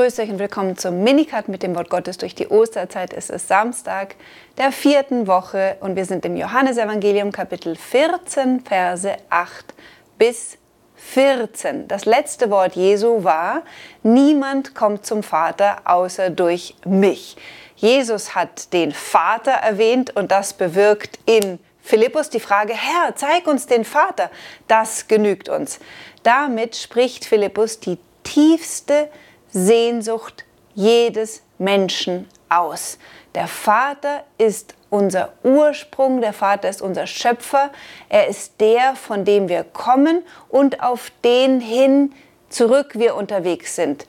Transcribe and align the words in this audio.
Grüß 0.00 0.18
euch 0.18 0.30
und 0.30 0.38
willkommen 0.38 0.78
zum 0.78 1.04
Minikat 1.04 1.48
mit 1.48 1.62
dem 1.62 1.74
Wort 1.74 1.90
Gottes 1.90 2.16
durch 2.16 2.34
die 2.34 2.48
Osterzeit. 2.48 3.12
Es 3.12 3.28
ist 3.28 3.48
Samstag 3.48 4.14
der 4.56 4.72
vierten 4.72 5.26
Woche 5.26 5.76
und 5.80 5.94
wir 5.94 6.06
sind 6.06 6.24
im 6.24 6.38
Johannesevangelium 6.38 7.32
Kapitel 7.32 7.76
14, 7.76 8.60
Verse 8.60 9.14
8 9.28 9.74
bis 10.16 10.56
14. 10.96 11.86
Das 11.86 12.06
letzte 12.06 12.48
Wort 12.50 12.76
Jesu 12.76 13.24
war, 13.24 13.60
niemand 14.02 14.74
kommt 14.74 15.04
zum 15.04 15.22
Vater 15.22 15.82
außer 15.84 16.30
durch 16.30 16.76
mich. 16.86 17.36
Jesus 17.76 18.34
hat 18.34 18.72
den 18.72 18.92
Vater 18.92 19.52
erwähnt 19.52 20.16
und 20.16 20.30
das 20.30 20.54
bewirkt 20.54 21.18
in 21.26 21.58
Philippus 21.82 22.30
die 22.30 22.40
Frage, 22.40 22.72
Herr, 22.72 23.16
zeig 23.16 23.46
uns 23.46 23.66
den 23.66 23.84
Vater. 23.84 24.30
Das 24.66 25.08
genügt 25.08 25.50
uns. 25.50 25.78
Damit 26.22 26.74
spricht 26.74 27.26
Philippus 27.26 27.80
die 27.80 27.98
tiefste 28.22 29.10
Sehnsucht 29.52 30.44
jedes 30.74 31.42
Menschen 31.58 32.28
aus. 32.48 32.98
Der 33.34 33.46
Vater 33.46 34.24
ist 34.38 34.74
unser 34.90 35.32
Ursprung, 35.44 36.20
der 36.20 36.32
Vater 36.32 36.68
ist 36.68 36.82
unser 36.82 37.06
Schöpfer, 37.06 37.70
er 38.08 38.26
ist 38.26 38.60
der, 38.60 38.96
von 38.96 39.24
dem 39.24 39.48
wir 39.48 39.64
kommen 39.64 40.22
und 40.48 40.82
auf 40.82 41.12
den 41.24 41.60
hin 41.60 42.12
zurück 42.48 42.92
wir 42.94 43.14
unterwegs 43.14 43.76
sind. 43.76 44.06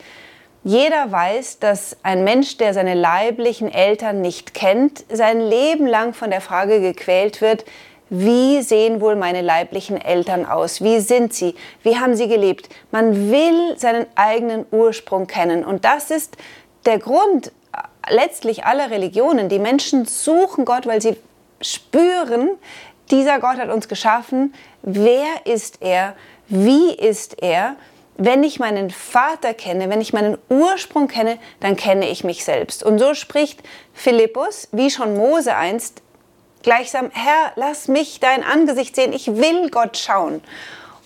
Jeder 0.63 1.11
weiß, 1.11 1.57
dass 1.59 1.97
ein 2.03 2.23
Mensch, 2.23 2.57
der 2.57 2.75
seine 2.75 2.93
leiblichen 2.93 3.71
Eltern 3.71 4.21
nicht 4.21 4.53
kennt, 4.53 5.03
sein 5.09 5.41
Leben 5.41 5.87
lang 5.87 6.13
von 6.13 6.29
der 6.29 6.41
Frage 6.41 6.81
gequält 6.81 7.41
wird, 7.41 7.65
wie 8.13 8.61
sehen 8.61 8.99
wohl 8.99 9.15
meine 9.15 9.41
leiblichen 9.41 9.95
Eltern 9.95 10.45
aus? 10.45 10.83
Wie 10.83 10.99
sind 10.99 11.33
sie? 11.33 11.55
Wie 11.81 11.97
haben 11.97 12.17
sie 12.17 12.27
gelebt? 12.27 12.67
Man 12.91 13.31
will 13.31 13.77
seinen 13.77 14.05
eigenen 14.15 14.65
Ursprung 14.69 15.27
kennen. 15.27 15.63
Und 15.63 15.85
das 15.85 16.11
ist 16.11 16.35
der 16.85 16.99
Grund 16.99 17.53
letztlich 18.09 18.65
aller 18.65 18.91
Religionen. 18.91 19.47
Die 19.47 19.59
Menschen 19.59 20.03
suchen 20.03 20.65
Gott, 20.65 20.87
weil 20.87 21.01
sie 21.01 21.15
spüren, 21.61 22.49
dieser 23.11 23.39
Gott 23.39 23.57
hat 23.57 23.69
uns 23.69 23.87
geschaffen. 23.87 24.53
Wer 24.81 25.45
ist 25.45 25.81
er? 25.81 26.13
Wie 26.49 26.93
ist 26.93 27.41
er? 27.41 27.77
Wenn 28.17 28.43
ich 28.43 28.59
meinen 28.59 28.89
Vater 28.89 29.53
kenne, 29.53 29.89
wenn 29.89 30.01
ich 30.01 30.11
meinen 30.11 30.37
Ursprung 30.49 31.07
kenne, 31.07 31.37
dann 31.61 31.77
kenne 31.77 32.09
ich 32.09 32.25
mich 32.25 32.43
selbst. 32.43 32.83
Und 32.83 32.99
so 32.99 33.13
spricht 33.13 33.63
Philippus, 33.93 34.67
wie 34.73 34.89
schon 34.89 35.15
Mose 35.15 35.55
einst, 35.55 36.01
Gleichsam, 36.63 37.09
Herr, 37.13 37.53
lass 37.55 37.87
mich 37.87 38.19
dein 38.19 38.43
Angesicht 38.43 38.95
sehen, 38.95 39.13
ich 39.13 39.35
will 39.35 39.69
Gott 39.69 39.97
schauen. 39.97 40.41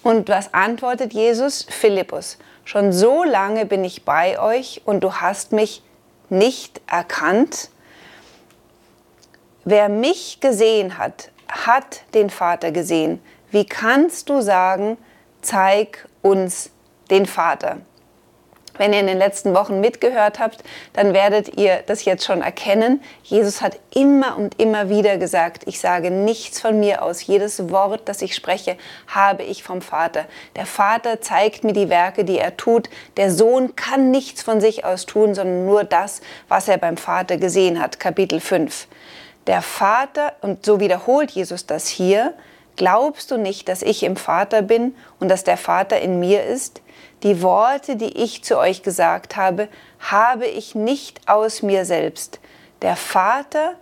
Und 0.03 0.29
was 0.29 0.53
antwortet 0.53 1.13
Jesus? 1.13 1.65
Philippus, 1.69 2.37
schon 2.65 2.91
so 2.91 3.23
lange 3.23 3.65
bin 3.65 3.83
ich 3.83 4.03
bei 4.03 4.39
euch 4.39 4.81
und 4.85 5.03
du 5.03 5.13
hast 5.13 5.51
mich 5.51 5.81
nicht 6.29 6.81
erkannt. 6.87 7.69
Wer 9.63 9.89
mich 9.89 10.39
gesehen 10.41 10.97
hat, 10.97 11.31
hat 11.47 12.01
den 12.13 12.29
Vater 12.29 12.71
gesehen. 12.71 13.21
Wie 13.51 13.65
kannst 13.65 14.29
du 14.29 14.41
sagen, 14.41 14.97
zeig 15.41 16.07
uns 16.21 16.69
den 17.09 17.25
Vater? 17.25 17.77
Wenn 18.77 18.93
ihr 18.93 18.99
in 18.99 19.07
den 19.07 19.17
letzten 19.17 19.53
Wochen 19.53 19.79
mitgehört 19.79 20.39
habt, 20.39 20.63
dann 20.93 21.13
werdet 21.13 21.57
ihr 21.57 21.83
das 21.85 22.05
jetzt 22.05 22.25
schon 22.25 22.41
erkennen. 22.41 23.01
Jesus 23.23 23.61
hat 23.61 23.79
immer 23.93 24.37
und 24.37 24.59
immer 24.59 24.89
wieder 24.89 25.17
gesagt, 25.17 25.63
ich 25.65 25.79
sage 25.79 26.11
nichts 26.11 26.59
von 26.59 26.79
mir 26.79 27.03
aus. 27.03 27.25
Jedes 27.25 27.69
Wort, 27.69 28.01
das 28.05 28.21
ich 28.21 28.35
spreche, 28.35 28.77
habe 29.07 29.43
ich 29.43 29.63
vom 29.63 29.81
Vater. 29.81 30.25
Der 30.55 30.65
Vater 30.65 31.21
zeigt 31.21 31.63
mir 31.63 31.73
die 31.73 31.89
Werke, 31.89 32.25
die 32.25 32.37
er 32.37 32.57
tut. 32.57 32.89
Der 33.17 33.31
Sohn 33.31 33.75
kann 33.75 34.11
nichts 34.11 34.43
von 34.43 34.59
sich 34.59 34.85
aus 34.85 35.05
tun, 35.05 35.35
sondern 35.35 35.65
nur 35.65 35.83
das, 35.83 36.21
was 36.47 36.67
er 36.67 36.77
beim 36.77 36.97
Vater 36.97 37.37
gesehen 37.37 37.81
hat. 37.81 37.99
Kapitel 37.99 38.39
5. 38.39 38.87
Der 39.47 39.61
Vater, 39.61 40.33
und 40.41 40.65
so 40.65 40.79
wiederholt 40.79 41.31
Jesus 41.31 41.67
das 41.67 41.87
hier, 41.87 42.33
glaubst 42.75 43.31
du 43.31 43.37
nicht, 43.37 43.69
dass 43.69 43.81
ich 43.81 44.03
im 44.03 44.15
Vater 44.15 44.61
bin 44.61 44.95
und 45.19 45.29
dass 45.29 45.43
der 45.43 45.57
Vater 45.57 45.99
in 46.01 46.19
mir 46.19 46.43
ist? 46.43 46.81
Die 47.25 47.41
Worte, 47.41 47.95
die 47.95 48.21
ich 48.21 48.43
zu 48.43 48.59
euch 48.59 48.83
gesagt 48.83 49.35
habe, 49.35 49.67
habe 49.99 50.45
ich 50.45 50.75
nicht 50.75 51.27
aus 51.27 51.63
mir 51.63 51.83
selbst. 51.83 52.39
Der 52.83 52.95
Vater, 52.95 53.73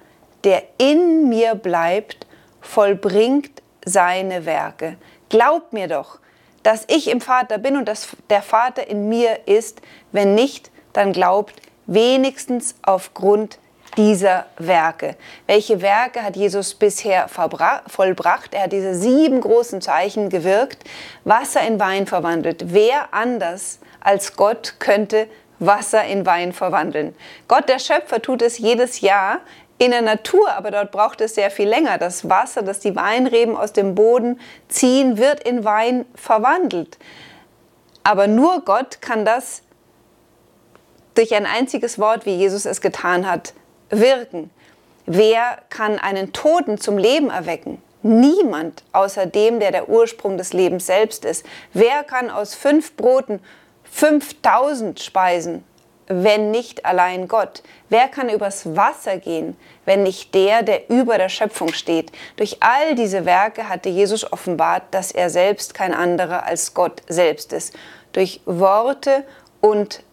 der 0.45 0.63
in 0.77 1.27
mir 1.27 1.53
bleibt, 1.55 2.25
vollbringt 2.61 3.61
seine 3.83 4.45
Werke. 4.45 4.95
Glaubt 5.27 5.73
mir 5.73 5.89
doch, 5.89 6.19
dass 6.63 6.85
ich 6.87 7.09
im 7.09 7.19
Vater 7.19 7.57
bin 7.57 7.75
und 7.75 7.89
dass 7.89 8.15
der 8.29 8.41
Vater 8.41 8.87
in 8.87 9.09
mir 9.09 9.45
ist. 9.45 9.81
Wenn 10.13 10.35
nicht, 10.35 10.71
dann 10.93 11.11
glaubt 11.11 11.61
wenigstens 11.85 12.75
aufgrund 12.81 13.59
dieser 13.97 14.45
Werke. 14.57 15.15
Welche 15.47 15.81
Werke 15.81 16.23
hat 16.23 16.35
Jesus 16.35 16.73
bisher 16.73 17.27
vollbracht? 17.27 18.53
Er 18.53 18.63
hat 18.63 18.71
diese 18.71 18.95
sieben 18.95 19.41
großen 19.41 19.81
Zeichen 19.81 20.29
gewirkt, 20.29 20.83
Wasser 21.23 21.61
in 21.61 21.79
Wein 21.79 22.07
verwandelt. 22.07 22.73
Wer 22.73 23.13
anders 23.13 23.79
als 24.01 24.35
Gott 24.35 24.75
könnte 24.79 25.27
Wasser 25.59 26.03
in 26.05 26.25
Wein 26.25 26.53
verwandeln? 26.53 27.15
Gott, 27.47 27.69
der 27.69 27.79
Schöpfer, 27.79 28.21
tut 28.21 28.41
es 28.41 28.57
jedes 28.57 29.01
Jahr 29.01 29.39
in 29.77 29.91
der 29.91 30.01
Natur, 30.01 30.51
aber 30.51 30.71
dort 30.71 30.91
braucht 30.91 31.21
es 31.21 31.35
sehr 31.35 31.51
viel 31.51 31.67
länger. 31.67 31.97
Das 31.97 32.29
Wasser, 32.29 32.61
das 32.61 32.79
die 32.79 32.95
Weinreben 32.95 33.55
aus 33.55 33.73
dem 33.73 33.95
Boden 33.95 34.39
ziehen, 34.67 35.17
wird 35.17 35.41
in 35.43 35.63
Wein 35.63 36.05
verwandelt. 36.15 36.97
Aber 38.03 38.27
nur 38.27 38.61
Gott 38.61 39.01
kann 39.01 39.25
das 39.25 39.63
durch 41.15 41.35
ein 41.35 41.45
einziges 41.45 41.99
Wort, 41.99 42.25
wie 42.25 42.35
Jesus 42.35 42.65
es 42.65 42.81
getan 42.81 43.29
hat, 43.29 43.53
wirken. 43.99 44.49
Wer 45.05 45.57
kann 45.69 45.99
einen 45.99 46.33
Toten 46.33 46.77
zum 46.77 46.97
Leben 46.97 47.29
erwecken? 47.29 47.81
Niemand 48.03 48.83
außer 48.91 49.25
dem, 49.25 49.59
der 49.59 49.71
der 49.71 49.89
Ursprung 49.89 50.37
des 50.37 50.53
Lebens 50.53 50.85
selbst 50.85 51.25
ist. 51.25 51.45
Wer 51.73 52.03
kann 52.03 52.29
aus 52.29 52.53
fünf 52.53 52.95
Broten 52.95 53.39
5000 53.83 54.99
speisen, 54.99 55.63
wenn 56.07 56.51
nicht 56.51 56.85
allein 56.85 57.27
Gott? 57.27 57.63
Wer 57.89 58.07
kann 58.07 58.29
übers 58.29 58.75
Wasser 58.75 59.17
gehen, 59.17 59.55
wenn 59.85 60.03
nicht 60.03 60.33
der, 60.33 60.63
der 60.63 60.89
über 60.89 61.17
der 61.17 61.29
Schöpfung 61.29 61.71
steht? 61.73 62.11
Durch 62.35 62.57
all 62.61 62.95
diese 62.95 63.25
Werke 63.25 63.69
hatte 63.69 63.89
Jesus 63.89 64.29
offenbart, 64.31 64.83
dass 64.91 65.11
er 65.11 65.29
selbst 65.29 65.73
kein 65.73 65.93
anderer 65.93 66.45
als 66.45 66.73
Gott 66.73 67.03
selbst 67.07 67.53
ist. 67.53 67.73
Durch 68.11 68.41
Worte 68.45 69.23
und 69.61 70.03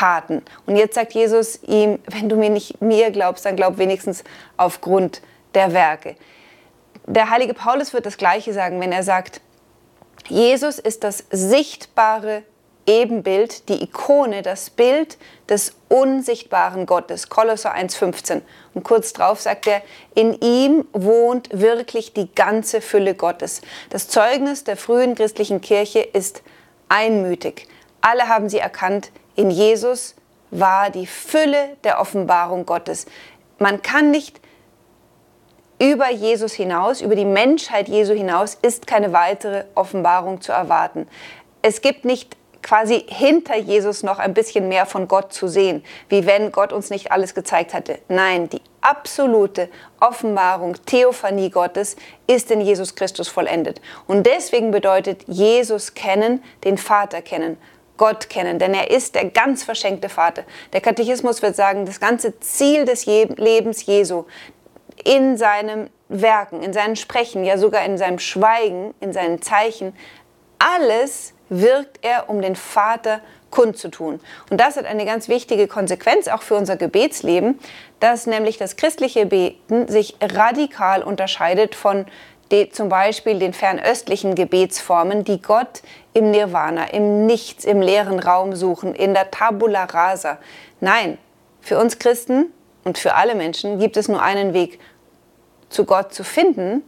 Taten. 0.00 0.42
Und 0.64 0.76
jetzt 0.76 0.94
sagt 0.94 1.12
Jesus 1.12 1.62
ihm, 1.62 1.98
wenn 2.06 2.30
du 2.30 2.36
mir 2.36 2.48
nicht 2.48 2.80
mir 2.80 3.10
glaubst, 3.10 3.44
dann 3.44 3.54
glaub 3.54 3.76
wenigstens 3.76 4.24
aufgrund 4.56 5.20
der 5.52 5.74
Werke. 5.74 6.16
Der 7.06 7.28
heilige 7.28 7.52
Paulus 7.52 7.92
wird 7.92 8.06
das 8.06 8.16
Gleiche 8.16 8.54
sagen, 8.54 8.80
wenn 8.80 8.92
er 8.92 9.02
sagt, 9.02 9.42
Jesus 10.26 10.78
ist 10.78 11.04
das 11.04 11.24
sichtbare 11.30 12.44
Ebenbild, 12.86 13.68
die 13.68 13.82
Ikone, 13.82 14.40
das 14.40 14.70
Bild 14.70 15.18
des 15.50 15.74
unsichtbaren 15.88 16.86
Gottes. 16.86 17.28
Kolosser 17.28 17.74
1,15. 17.74 18.40
Und 18.72 18.84
kurz 18.84 19.12
drauf 19.12 19.40
sagt 19.40 19.66
er, 19.66 19.82
in 20.14 20.32
ihm 20.40 20.86
wohnt 20.94 21.50
wirklich 21.52 22.14
die 22.14 22.34
ganze 22.34 22.80
Fülle 22.80 23.14
Gottes. 23.14 23.60
Das 23.90 24.08
Zeugnis 24.08 24.64
der 24.64 24.78
frühen 24.78 25.14
christlichen 25.14 25.60
Kirche 25.60 26.00
ist 26.00 26.42
einmütig. 26.88 27.68
Alle 28.00 28.28
haben 28.28 28.48
sie 28.48 28.58
erkannt, 28.58 29.10
in 29.40 29.50
Jesus 29.50 30.14
war 30.50 30.90
die 30.90 31.06
Fülle 31.06 31.76
der 31.82 31.98
Offenbarung 31.98 32.66
Gottes. 32.66 33.06
Man 33.58 33.80
kann 33.80 34.10
nicht 34.10 34.38
über 35.78 36.10
Jesus 36.10 36.52
hinaus, 36.52 37.00
über 37.00 37.16
die 37.16 37.24
Menschheit 37.24 37.88
Jesu 37.88 38.12
hinaus, 38.12 38.58
ist 38.60 38.86
keine 38.86 39.14
weitere 39.14 39.64
Offenbarung 39.74 40.42
zu 40.42 40.52
erwarten. 40.52 41.08
Es 41.62 41.80
gibt 41.80 42.04
nicht 42.04 42.36
quasi 42.62 43.06
hinter 43.08 43.56
Jesus 43.56 44.02
noch 44.02 44.18
ein 44.18 44.34
bisschen 44.34 44.68
mehr 44.68 44.84
von 44.84 45.08
Gott 45.08 45.32
zu 45.32 45.48
sehen, 45.48 45.82
wie 46.10 46.26
wenn 46.26 46.52
Gott 46.52 46.74
uns 46.74 46.90
nicht 46.90 47.10
alles 47.10 47.34
gezeigt 47.34 47.72
hatte. 47.72 47.98
Nein, 48.08 48.50
die 48.50 48.60
absolute 48.82 49.70
Offenbarung, 50.00 50.76
Theophanie 50.84 51.48
Gottes 51.48 51.96
ist 52.26 52.50
in 52.50 52.60
Jesus 52.60 52.94
Christus 52.94 53.28
vollendet. 53.28 53.80
Und 54.06 54.26
deswegen 54.26 54.70
bedeutet 54.70 55.22
Jesus 55.28 55.94
kennen, 55.94 56.42
den 56.64 56.76
Vater 56.76 57.22
kennen. 57.22 57.56
Gott 58.00 58.30
kennen, 58.30 58.58
denn 58.58 58.72
er 58.72 58.90
ist 58.90 59.14
der 59.14 59.26
ganz 59.26 59.62
verschenkte 59.62 60.08
Vater. 60.08 60.44
Der 60.72 60.80
Katechismus 60.80 61.42
wird 61.42 61.54
sagen, 61.54 61.84
das 61.84 62.00
ganze 62.00 62.40
Ziel 62.40 62.86
des 62.86 63.04
Lebens 63.04 63.84
Jesu 63.84 64.24
in 65.04 65.36
seinem 65.36 65.90
Werken, 66.08 66.62
in 66.62 66.72
seinem 66.72 66.96
Sprechen, 66.96 67.44
ja 67.44 67.58
sogar 67.58 67.84
in 67.84 67.98
seinem 67.98 68.18
Schweigen, 68.18 68.94
in 69.00 69.12
seinen 69.12 69.42
Zeichen, 69.42 69.94
alles 70.58 71.34
wirkt 71.50 71.98
er, 72.00 72.30
um 72.30 72.40
den 72.40 72.56
Vater 72.56 73.20
kundzutun. 73.50 74.18
Und 74.48 74.58
das 74.58 74.78
hat 74.78 74.86
eine 74.86 75.04
ganz 75.04 75.28
wichtige 75.28 75.68
Konsequenz 75.68 76.26
auch 76.26 76.40
für 76.40 76.54
unser 76.54 76.78
Gebetsleben, 76.78 77.58
dass 77.98 78.26
nämlich 78.26 78.56
das 78.56 78.76
christliche 78.76 79.26
Beten 79.26 79.88
sich 79.88 80.16
radikal 80.22 81.02
unterscheidet 81.02 81.74
von 81.74 82.06
die, 82.50 82.70
zum 82.70 82.88
Beispiel 82.88 83.38
den 83.38 83.52
fernöstlichen 83.52 84.34
Gebetsformen, 84.34 85.24
die 85.24 85.40
Gott 85.40 85.82
im 86.14 86.30
Nirvana, 86.30 86.90
im 86.90 87.26
Nichts, 87.26 87.64
im 87.64 87.80
leeren 87.80 88.18
Raum 88.18 88.56
suchen, 88.56 88.94
in 88.94 89.14
der 89.14 89.30
Tabula 89.30 89.84
rasa. 89.84 90.38
Nein, 90.80 91.18
für 91.60 91.78
uns 91.78 91.98
Christen 91.98 92.46
und 92.84 92.98
für 92.98 93.14
alle 93.14 93.34
Menschen 93.34 93.78
gibt 93.78 93.96
es 93.96 94.08
nur 94.08 94.22
einen 94.22 94.54
Weg, 94.54 94.80
zu 95.68 95.84
Gott 95.84 96.12
zu 96.12 96.24
finden. 96.24 96.82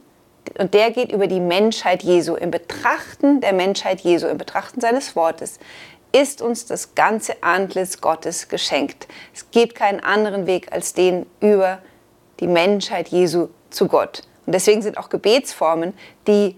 Und 0.59 0.73
der 0.73 0.91
geht 0.91 1.11
über 1.11 1.27
die 1.27 1.39
Menschheit 1.39 2.03
Jesu. 2.03 2.35
Im 2.35 2.51
Betrachten 2.51 3.39
der 3.39 3.53
Menschheit 3.53 4.01
Jesu, 4.01 4.27
im 4.27 4.37
Betrachten 4.37 4.81
seines 4.81 5.15
Wortes, 5.15 5.57
ist 6.11 6.41
uns 6.41 6.65
das 6.65 6.95
ganze 6.95 7.41
Antlitz 7.41 8.01
Gottes 8.01 8.49
geschenkt. 8.49 9.07
Es 9.33 9.49
gibt 9.51 9.75
keinen 9.75 10.01
anderen 10.01 10.45
Weg 10.45 10.71
als 10.71 10.93
den 10.93 11.25
über 11.39 11.79
die 12.39 12.47
Menschheit 12.47 13.07
Jesu 13.07 13.47
zu 13.69 13.87
Gott. 13.87 14.23
Und 14.45 14.53
deswegen 14.53 14.81
sind 14.81 14.97
auch 14.97 15.09
Gebetsformen, 15.09 15.93
die 16.27 16.57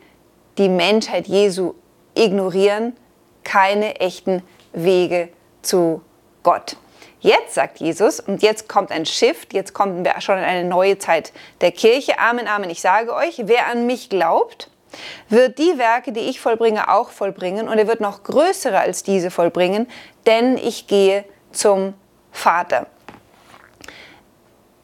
die 0.58 0.70
Menschheit 0.70 1.28
Jesu 1.28 1.74
ignorieren, 2.16 2.96
keine 3.44 4.00
echten 4.00 4.42
Wege 4.74 5.30
zu 5.62 6.02
Gott. 6.44 6.78
Jetzt 7.20 7.56
sagt 7.56 7.80
Jesus, 7.80 8.20
und 8.20 8.44
jetzt 8.44 8.70
kommt 8.70 8.92
ein 8.92 9.06
Shift, 9.06 9.54
jetzt 9.54 9.74
kommen 9.74 10.06
wir 10.06 10.20
schon 10.22 10.38
in 10.38 10.44
eine 10.44 10.68
neue 10.68 11.00
Zeit 11.00 11.34
der 11.62 11.72
Kirche. 11.72 12.20
Amen, 12.20 12.48
Amen. 12.48 12.70
Ich 12.70 12.82
sage 12.82 13.14
euch, 13.14 13.42
wer 13.46 13.68
an 13.68 13.88
mich 13.88 14.10
glaubt, 14.10 14.70
wird 15.30 15.58
die 15.58 15.78
Werke, 15.78 16.12
die 16.12 16.22
ich 16.22 16.40
vollbringe, 16.40 16.94
auch 16.94 17.10
vollbringen. 17.10 17.68
Und 17.68 17.78
er 17.78 17.88
wird 17.88 18.00
noch 18.00 18.24
größere 18.24 18.80
als 18.80 19.04
diese 19.04 19.32
vollbringen, 19.32 19.88
denn 20.28 20.58
ich 20.58 20.88
gehe 20.88 21.26
zum 21.52 21.96
Vater. 22.32 22.86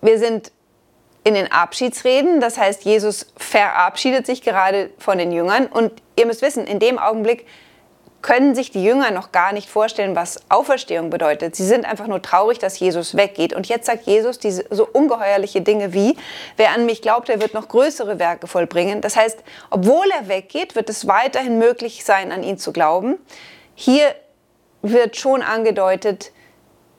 Wir 0.02 0.18
sind 0.18 0.52
in 1.24 1.34
den 1.34 1.52
Abschiedsreden. 1.52 2.40
Das 2.40 2.58
heißt, 2.58 2.84
Jesus 2.84 3.28
verabschiedet 3.38 4.26
sich 4.26 4.42
gerade 4.42 4.90
von 4.98 5.18
den 5.18 5.32
Jüngern. 5.32 5.68
Und 5.68 5.92
ihr 6.18 6.26
müsst 6.26 6.42
wissen, 6.42 6.66
in 6.66 6.80
dem 6.80 6.98
Augenblick 6.98 7.46
können 8.22 8.54
sich 8.54 8.72
die 8.72 8.84
Jünger 8.84 9.12
noch 9.12 9.32
gar 9.32 9.52
nicht 9.52 9.70
vorstellen, 9.70 10.16
was 10.16 10.42
Auferstehung 10.50 11.10
bedeutet. 11.10 11.56
Sie 11.56 11.66
sind 11.66 11.86
einfach 11.86 12.08
nur 12.08 12.22
traurig, 12.22 12.60
dass 12.60 12.80
Jesus 12.80 13.16
weggeht. 13.16 13.54
Und 13.54 13.68
jetzt 13.68 13.88
sagt 13.88 14.06
Jesus 14.06 14.38
diese 14.38 14.66
so 14.70 14.88
ungeheuerliche 14.88 15.62
Dinge 15.62 15.94
wie, 15.94 16.16
wer 16.58 16.72
an 16.72 16.86
mich 16.86 17.02
glaubt, 17.02 17.30
der 17.30 17.42
wird 17.42 17.54
noch 17.54 17.68
größere 17.68 18.20
Werke 18.20 18.48
vollbringen. 18.48 19.02
Das 19.02 19.16
heißt, 19.16 19.40
obwohl 19.70 20.06
er 20.12 20.28
weggeht, 20.28 20.76
wird 20.76 20.90
es 20.90 21.08
weiterhin 21.08 21.58
möglich 21.58 22.06
sein, 22.06 22.32
an 22.32 22.44
ihn 22.44 22.58
zu 22.58 22.72
glauben. 22.72 23.18
Hier 23.74 24.14
wird 24.84 25.16
schon 25.18 25.42
angedeutet, 25.42 26.32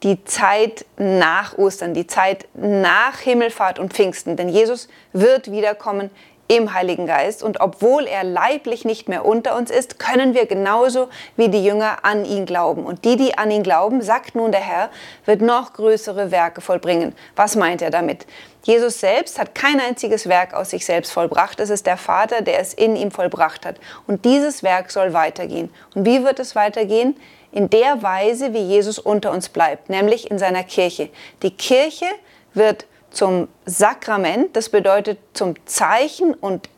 die 0.02 0.24
Zeit 0.24 0.84
nach 0.96 1.56
Ostern, 1.58 1.94
die 1.94 2.06
Zeit 2.06 2.46
nach 2.54 3.18
Himmelfahrt 3.18 3.78
und 3.78 3.92
Pfingsten. 3.92 4.36
Denn 4.36 4.48
Jesus 4.48 4.88
wird 5.12 5.50
wiederkommen 5.50 6.10
im 6.56 6.74
Heiligen 6.74 7.06
Geist. 7.06 7.42
Und 7.42 7.60
obwohl 7.60 8.06
er 8.06 8.24
leiblich 8.24 8.84
nicht 8.84 9.08
mehr 9.08 9.24
unter 9.24 9.56
uns 9.56 9.70
ist, 9.70 9.98
können 9.98 10.34
wir 10.34 10.46
genauso 10.46 11.08
wie 11.36 11.48
die 11.48 11.64
Jünger 11.64 12.04
an 12.04 12.26
ihn 12.26 12.44
glauben. 12.44 12.84
Und 12.84 13.04
die, 13.06 13.16
die 13.16 13.38
an 13.38 13.50
ihn 13.50 13.62
glauben, 13.62 14.02
sagt 14.02 14.34
nun 14.34 14.52
der 14.52 14.60
Herr, 14.60 14.90
wird 15.24 15.40
noch 15.40 15.72
größere 15.72 16.30
Werke 16.30 16.60
vollbringen. 16.60 17.14
Was 17.36 17.56
meint 17.56 17.80
er 17.80 17.90
damit? 17.90 18.26
Jesus 18.64 19.00
selbst 19.00 19.38
hat 19.38 19.54
kein 19.54 19.80
einziges 19.80 20.28
Werk 20.28 20.52
aus 20.52 20.70
sich 20.70 20.84
selbst 20.84 21.10
vollbracht. 21.10 21.58
Es 21.58 21.70
ist 21.70 21.86
der 21.86 21.96
Vater, 21.96 22.42
der 22.42 22.60
es 22.60 22.74
in 22.74 22.96
ihm 22.96 23.10
vollbracht 23.10 23.64
hat. 23.64 23.76
Und 24.06 24.24
dieses 24.24 24.62
Werk 24.62 24.90
soll 24.90 25.14
weitergehen. 25.14 25.72
Und 25.94 26.06
wie 26.06 26.22
wird 26.22 26.38
es 26.38 26.54
weitergehen? 26.54 27.16
in 27.54 27.68
der 27.68 28.02
Weise, 28.02 28.54
wie 28.54 28.62
Jesus 28.62 28.98
unter 28.98 29.30
uns 29.30 29.50
bleibt, 29.50 29.90
nämlich 29.90 30.30
in 30.30 30.38
seiner 30.38 30.64
Kirche. 30.64 31.10
Die 31.42 31.50
Kirche 31.50 32.06
wird 32.54 32.86
zum 33.12 33.48
Sakrament, 33.66 34.56
das 34.56 34.68
bedeutet 34.68 35.18
zum 35.32 35.54
Zeichen 35.66 36.34
und 36.34 36.68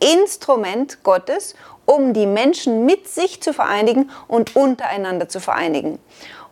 Instrument 0.00 1.02
Gottes, 1.02 1.54
um 1.86 2.12
die 2.12 2.26
Menschen 2.26 2.84
mit 2.84 3.08
sich 3.08 3.42
zu 3.42 3.52
vereinigen 3.52 4.10
und 4.28 4.56
untereinander 4.56 5.28
zu 5.28 5.40
vereinigen. 5.40 5.98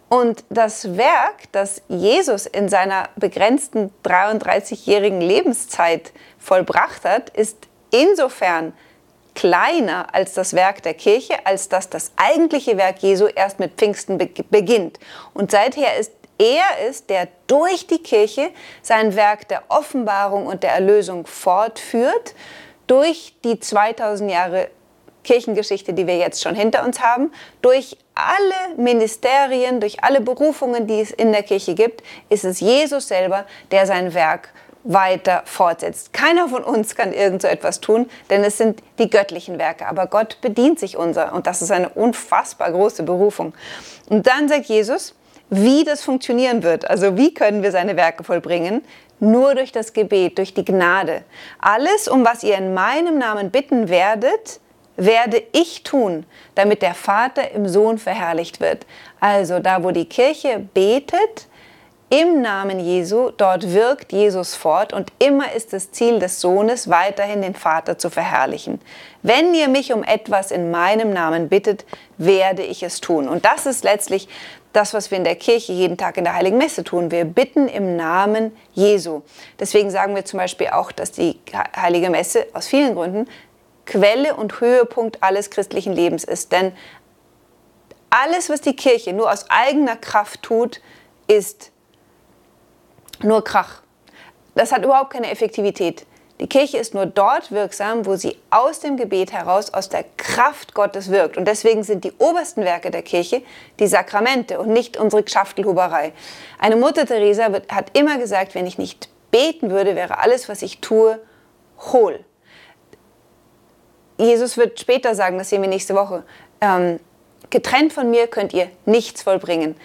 Und 0.09 0.45
das 0.51 0.97
Werk, 0.99 1.51
das 1.53 1.81
Jesus 1.89 2.45
in 2.45 2.69
seiner 2.69 3.09
begrenzten 3.17 3.91
33-jährigen 4.05 5.23
Lebenszeit 5.23 6.13
vollbracht 6.39 7.05
hat, 7.05 7.31
ist 7.31 7.57
insofern 7.91 8.75
kleiner 9.35 10.15
als 10.15 10.35
das 10.35 10.53
Werk 10.53 10.83
der 10.83 10.93
Kirche, 10.93 11.47
als 11.47 11.71
dass 11.71 11.89
das 11.89 12.13
eigentliche 12.17 12.77
Werk 12.77 12.99
Jesu 12.99 13.27
erst 13.27 13.59
mit 13.59 13.73
Pfingsten 13.79 14.19
beginnt. 14.19 14.99
Und 15.33 15.51
seither 15.51 15.97
ist 15.99 16.13
er 16.43 16.89
es, 16.89 17.07
der 17.07 17.29
durch 17.47 17.87
die 17.87 18.03
Kirche 18.03 18.51
sein 18.83 19.15
Werk 19.15 19.49
der 19.49 19.63
Offenbarung 19.69 20.47
und 20.47 20.63
der 20.63 20.73
Erlösung 20.73 21.27
fortführt, 21.27 22.35
durch 22.89 23.35
die 23.45 23.61
2000 23.61 24.31
Jahre 24.31 24.69
Kirchengeschichte, 25.23 25.95
die 25.95 26.09
wir 26.09 26.17
jetzt 26.17 26.43
schon 26.43 26.57
hinter 26.57 26.85
uns 26.85 27.01
haben, 27.01 27.33
durch 27.63 27.97
alle 28.15 28.77
Ministerien, 28.77 29.79
durch 29.81 30.03
alle 30.03 30.21
Berufungen, 30.21 30.89
die 30.89 31.01
es 31.01 31.13
in 31.13 31.33
der 31.33 31.45
Kirche 31.45 31.75
gibt, 31.75 32.03
ist 32.29 32.45
es 32.45 32.59
Jesus 32.59 33.07
selber, 33.09 33.47
der 33.71 33.87
sein 33.87 34.13
Werk 34.15 34.53
weiter 34.85 35.43
fortsetzt. 35.45 36.13
Keiner 36.13 36.49
von 36.49 36.65
uns 36.65 36.97
kann 36.97 37.13
irgend 37.13 37.43
so 37.43 37.49
etwas 37.49 37.81
tun, 37.81 38.11
denn 38.31 38.43
es 38.43 38.59
sind 38.59 38.83
die 38.99 39.09
göttlichen 39.09 39.61
Werke. 39.61 39.87
Aber 39.87 40.09
Gott 40.09 40.41
bedient 40.41 40.81
sich 40.81 40.97
unser 40.97 41.33
und 41.33 41.47
das 41.47 41.63
ist 41.63 41.71
eine 41.71 41.89
unfassbar 41.91 42.73
große 42.73 43.05
Berufung. 43.05 43.55
Und 44.09 44.27
dann 44.27 44.49
sagt 44.49 44.67
Jesus, 44.67 45.15
wie 45.55 45.85
das 45.85 46.03
funktionieren 46.03 46.63
wird. 46.63 46.89
Also 46.89 47.19
wie 47.19 47.35
können 47.35 47.63
wir 47.63 47.73
seine 47.73 47.95
Werke 47.95 48.25
vollbringen? 48.25 48.83
Nur 49.21 49.55
durch 49.55 49.71
das 49.71 49.93
Gebet, 49.93 50.39
durch 50.39 50.55
die 50.55 50.65
Gnade. 50.65 51.25
Alles, 51.59 52.09
um 52.09 52.25
was 52.25 52.43
ihr 52.43 52.57
in 52.57 52.73
meinem 52.73 53.19
Namen 53.19 53.51
bitten 53.51 53.91
werdet, 53.91 54.61
werde 54.97 55.43
ich 55.53 55.83
tun, 55.83 56.25
damit 56.55 56.81
der 56.81 56.95
Vater 56.95 57.51
im 57.51 57.69
Sohn 57.69 57.99
verherrlicht 57.99 58.61
wird. 58.61 58.87
Also 59.21 59.59
da, 59.59 59.85
wo 59.85 59.91
die 59.91 60.07
Kirche 60.07 60.67
betet, 60.73 61.49
im 62.13 62.43
Namen 62.43 62.79
Jesu, 62.79 63.31
dort 63.31 63.73
wirkt 63.73 64.13
Jesus 64.13 64.55
fort 64.55 64.93
und 64.93 65.11
immer 65.19 65.53
ist 65.53 65.73
das 65.73 65.93
Ziel 65.93 66.19
des 66.19 66.43
Sohnes, 66.43 66.91
weiterhin 66.91 67.41
den 67.41 67.55
Vater 67.55 67.97
zu 67.97 68.11
verherrlichen. 68.11 68.83
Wenn 69.23 69.55
ihr 69.55 69.67
mich 69.69 69.95
um 69.95 70.05
etwas 70.05 70.51
in 70.51 70.71
meinem 70.71 71.15
Namen 71.15 71.49
bittet, 71.49 71.87
werde 72.19 72.65
ich 72.65 72.83
es 72.83 73.01
tun. 73.01 73.31
Und 73.31 73.47
das 73.47 73.65
ist 73.65 73.83
letztlich 73.83 74.29
das, 74.75 74.93
was 74.93 75.11
wir 75.11 75.17
in 75.17 75.25
der 75.25 75.37
Kirche 75.37 75.73
jeden 75.73 75.97
Tag 75.97 76.19
in 76.19 76.25
der 76.25 76.35
Heiligen 76.35 76.59
Messe 76.59 76.85
tun. 76.85 77.11
Wir 77.11 77.25
bitten 77.25 77.67
im 77.67 77.97
Namen 77.97 78.55
Jesu. 78.75 79.23
Deswegen 79.59 79.91
sagen 79.91 80.15
wir 80.15 80.27
zum 80.27 80.39
Beispiel 80.39 80.67
auch, 80.69 80.93
dass 80.93 81.13
die 81.13 81.41
Heilige 81.75 82.11
Messe 82.11 82.47
aus 82.53 82.67
vielen 82.67 82.95
Gründen 82.95 83.27
Quelle 83.87 84.37
und 84.37 84.61
Höhepunkt 84.61 85.23
alles 85.23 85.49
christlichen 85.49 85.95
Lebens 85.95 86.25
ist. 86.25 86.53
Denn 86.53 86.73
alles, 88.11 88.51
was 88.51 88.61
die 88.61 88.77
Kirche 88.77 89.15
nur 89.15 89.33
aus 89.33 89.47
eigener 89.49 89.97
Kraft 89.97 90.43
tut, 90.43 90.83
ist 91.27 91.72
nur 93.23 93.45
Krach. 93.45 93.83
Das 94.55 94.73
hat 94.73 94.85
überhaupt 94.85 95.13
keine 95.13 95.31
Effektivität. 95.31 96.07
Die 96.41 96.49
Kirche 96.49 96.79
ist 96.79 96.93
nur 96.93 97.07
dort 97.07 97.53
wirksam, 97.53 98.05
wo 98.05 98.17
sie 98.17 98.37
aus 98.51 98.81
dem 98.81 98.97
Gebet 98.97 99.33
heraus, 99.33 99.73
aus 99.73 99.89
der 99.89 100.05
Kraft 100.17 100.75
Gottes 100.75 101.11
wirkt. 101.11 101.37
Und 101.37 101.47
deswegen 101.47 101.85
sind 101.85 102.03
die 102.03 102.13
obersten 102.19 102.65
Werke 102.65 102.91
der 102.91 103.03
Kirche 103.03 103.43
die 103.79 103.87
Sakramente 103.87 104.59
und 104.59 104.71
nicht 104.71 104.97
unsere 104.97 105.23
Schaftelhuberei. 105.27 106.13
Eine 106.59 106.75
Mutter 106.77 107.07
Teresa 107.07 107.53
wird, 107.53 107.71
hat 107.71 107.97
immer 107.97 108.19
gesagt, 108.19 108.57
wenn 108.57 108.67
ich 108.67 108.77
nicht 108.77 109.09
beten 109.31 109.71
würde, 109.71 109.95
wäre 109.95 110.19
alles, 110.19 110.49
was 110.49 110.63
ich 110.63 110.81
tue, 110.81 111.21
hohl. 111.79 112.25
Jesus 114.19 114.57
wird 114.57 114.81
später 114.81 115.15
sagen, 115.15 115.39
das 115.39 115.49
sehen 115.49 115.63
wir 115.63 115.69
nächste 115.69 115.95
Woche, 115.95 116.25
ähm, 116.61 116.99
getrennt 117.51 117.93
von 117.93 118.11
mir 118.11 118.27
könnt 118.27 118.53
ihr 118.53 118.69
nichts 118.85 119.23
vollbringen. 119.23 119.77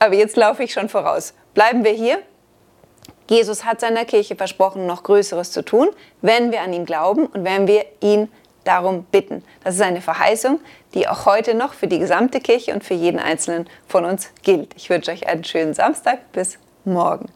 Aber 0.00 0.14
jetzt 0.14 0.36
laufe 0.36 0.64
ich 0.64 0.72
schon 0.72 0.88
voraus. 0.88 1.34
Bleiben 1.54 1.84
wir 1.84 1.92
hier. 1.92 2.18
Jesus 3.28 3.64
hat 3.64 3.80
seiner 3.80 4.04
Kirche 4.04 4.36
versprochen, 4.36 4.86
noch 4.86 5.02
Größeres 5.02 5.50
zu 5.50 5.64
tun, 5.64 5.88
wenn 6.20 6.52
wir 6.52 6.60
an 6.60 6.72
ihn 6.72 6.84
glauben 6.84 7.26
und 7.26 7.44
wenn 7.44 7.66
wir 7.66 7.86
ihn 8.00 8.28
darum 8.64 9.04
bitten. 9.04 9.44
Das 9.62 9.74
ist 9.76 9.80
eine 9.80 10.00
Verheißung, 10.00 10.60
die 10.94 11.08
auch 11.08 11.26
heute 11.26 11.54
noch 11.54 11.74
für 11.74 11.86
die 11.86 11.98
gesamte 11.98 12.40
Kirche 12.40 12.74
und 12.74 12.84
für 12.84 12.94
jeden 12.94 13.18
Einzelnen 13.18 13.68
von 13.86 14.04
uns 14.04 14.30
gilt. 14.42 14.74
Ich 14.76 14.90
wünsche 14.90 15.10
euch 15.10 15.26
einen 15.26 15.44
schönen 15.44 15.74
Samstag. 15.74 16.32
Bis 16.32 16.58
morgen. 16.84 17.26